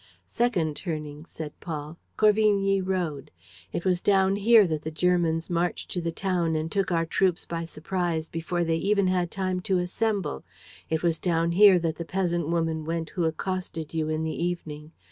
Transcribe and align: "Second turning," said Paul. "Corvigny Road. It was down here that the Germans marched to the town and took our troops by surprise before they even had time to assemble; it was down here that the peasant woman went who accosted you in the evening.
"Second 0.25 0.75
turning," 0.75 1.25
said 1.25 1.53
Paul. 1.59 1.99
"Corvigny 2.17 2.81
Road. 2.81 3.29
It 3.71 3.85
was 3.85 4.01
down 4.01 4.35
here 4.35 4.65
that 4.65 4.81
the 4.81 4.89
Germans 4.89 5.47
marched 5.47 5.91
to 5.91 6.01
the 6.01 6.11
town 6.11 6.55
and 6.55 6.71
took 6.71 6.91
our 6.91 7.05
troops 7.05 7.45
by 7.45 7.65
surprise 7.65 8.27
before 8.27 8.63
they 8.63 8.77
even 8.77 9.05
had 9.05 9.29
time 9.29 9.59
to 9.59 9.77
assemble; 9.77 10.43
it 10.89 11.03
was 11.03 11.19
down 11.19 11.51
here 11.51 11.77
that 11.77 11.97
the 11.97 12.03
peasant 12.05 12.47
woman 12.49 12.83
went 12.83 13.11
who 13.11 13.25
accosted 13.25 13.93
you 13.93 14.09
in 14.09 14.23
the 14.23 14.43
evening. 14.43 14.91